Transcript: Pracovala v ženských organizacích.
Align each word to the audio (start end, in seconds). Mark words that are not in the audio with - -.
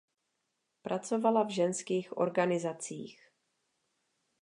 Pracovala 0.81 1.43
v 1.43 1.49
ženských 1.49 2.17
organizacích. 2.17 3.29